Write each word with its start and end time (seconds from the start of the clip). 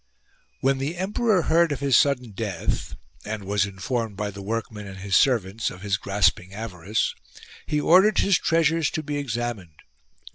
When 0.61 0.79
the 0.79 0.97
emperor 0.97 1.43
heard 1.43 1.71
of 1.71 1.79
his 1.79 1.95
sudden 1.95 2.31
death, 2.31 2.95
and 3.23 3.43
was 3.43 3.67
informed 3.67 4.17
by 4.17 4.31
the 4.31 4.41
workmen 4.41 4.87
and 4.87 4.97
his 4.97 5.15
servants 5.15 5.69
of 5.69 5.83
his 5.83 5.97
grasping 5.97 6.53
avarice, 6.55 7.13
he 7.67 7.79
ordered 7.79 8.17
his 8.17 8.39
treasures 8.39 8.89
to 8.89 9.03
be 9.03 9.19
ex 9.19 9.35
amined. 9.35 9.75